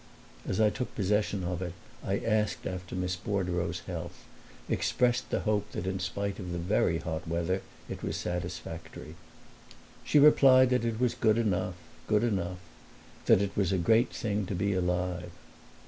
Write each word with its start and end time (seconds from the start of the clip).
As 0.47 0.59
I 0.59 0.71
took 0.71 0.95
possession 0.95 1.43
of 1.43 1.61
it 1.61 1.73
I 2.03 2.17
asked 2.17 2.65
after 2.65 2.95
Miss 2.95 3.15
Bordereau's 3.15 3.81
health; 3.81 4.25
expressed 4.67 5.29
the 5.29 5.41
hope 5.41 5.73
that 5.73 5.85
in 5.85 5.99
spite 5.99 6.39
of 6.39 6.51
the 6.51 6.57
very 6.57 6.97
hot 6.97 7.27
weather 7.27 7.61
it 7.87 8.01
was 8.01 8.17
satisfactory. 8.17 9.13
She 10.03 10.17
replied 10.17 10.71
that 10.71 10.85
it 10.85 10.99
was 10.99 11.13
good 11.13 11.37
enough 11.37 11.75
good 12.07 12.23
enough; 12.23 12.57
that 13.27 13.43
it 13.43 13.55
was 13.55 13.71
a 13.71 13.77
great 13.77 14.09
thing 14.11 14.47
to 14.47 14.55
be 14.55 14.73
alive. 14.73 15.29